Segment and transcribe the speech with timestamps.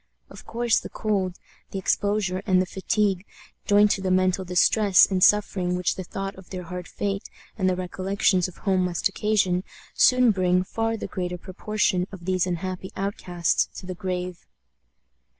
[0.31, 1.37] Of course, the cold,
[1.69, 3.23] the exposure, and the fatigue,
[3.67, 7.69] joined to the mental distress and suffering which the thought of their hard fate and
[7.69, 12.91] the recollections of home must occasion, soon bring far the greater proportion of these unhappy
[12.95, 14.47] outcasts to the grave.